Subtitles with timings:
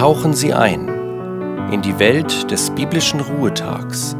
[0.00, 0.88] tauchen Sie ein
[1.72, 4.16] in die Welt des biblischen Ruhetags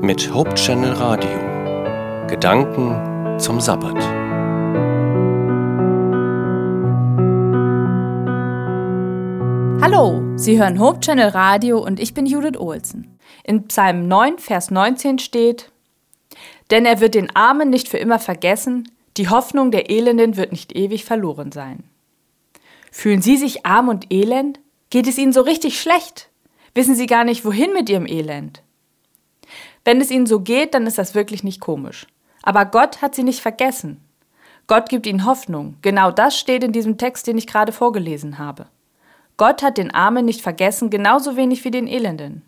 [0.00, 2.28] mit Hope Channel Radio.
[2.28, 4.00] Gedanken zum Sabbat.
[9.82, 13.18] Hallo, Sie hören Hope Channel Radio und ich bin Judith Olsen.
[13.42, 15.72] In Psalm 9, Vers 19 steht,
[16.70, 20.72] Denn er wird den Armen nicht für immer vergessen, die Hoffnung der Elenden wird nicht
[20.76, 21.82] ewig verloren sein.
[22.92, 24.60] Fühlen Sie sich arm und elend?
[24.90, 26.28] Geht es Ihnen so richtig schlecht?
[26.74, 28.62] Wissen Sie gar nicht, wohin mit Ihrem Elend?
[29.82, 32.06] Wenn es Ihnen so geht, dann ist das wirklich nicht komisch.
[32.42, 34.00] Aber Gott hat Sie nicht vergessen.
[34.66, 35.76] Gott gibt Ihnen Hoffnung.
[35.80, 38.66] Genau das steht in diesem Text, den ich gerade vorgelesen habe.
[39.38, 42.42] Gott hat den Armen nicht vergessen, genauso wenig wie den Elenden.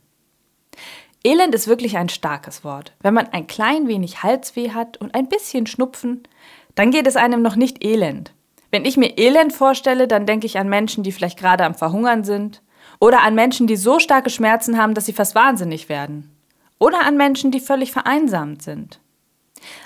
[1.24, 2.92] Elend ist wirklich ein starkes Wort.
[3.00, 6.28] Wenn man ein klein wenig Halsweh hat und ein bisschen Schnupfen,
[6.74, 8.34] dann geht es einem noch nicht elend.
[8.74, 12.24] Wenn ich mir Elend vorstelle, dann denke ich an Menschen, die vielleicht gerade am Verhungern
[12.24, 12.60] sind.
[12.98, 16.36] Oder an Menschen, die so starke Schmerzen haben, dass sie fast wahnsinnig werden.
[16.80, 18.98] Oder an Menschen, die völlig vereinsamt sind.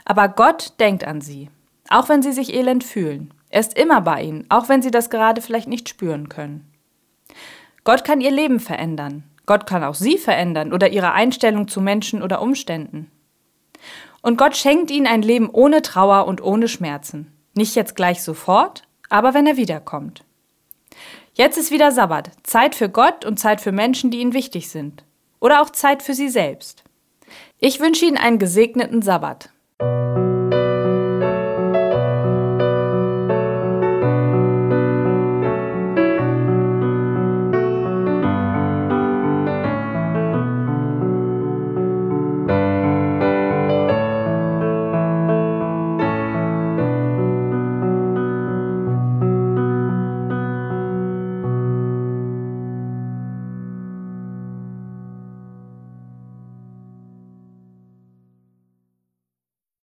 [0.06, 1.50] Aber Gott denkt an sie,
[1.90, 3.34] auch wenn sie sich elend fühlen.
[3.50, 6.72] Er ist immer bei ihnen, auch wenn sie das gerade vielleicht nicht spüren können.
[7.84, 9.22] Gott kann ihr Leben verändern.
[9.44, 13.10] Gott kann auch sie verändern oder ihre Einstellung zu Menschen oder Umständen.
[14.22, 17.34] Und Gott schenkt ihnen ein Leben ohne Trauer und ohne Schmerzen.
[17.58, 20.22] Nicht jetzt gleich sofort, aber wenn er wiederkommt.
[21.34, 25.02] Jetzt ist wieder Sabbat, Zeit für Gott und Zeit für Menschen, die ihnen wichtig sind.
[25.40, 26.84] Oder auch Zeit für sie selbst.
[27.58, 29.50] Ich wünsche Ihnen einen gesegneten Sabbat.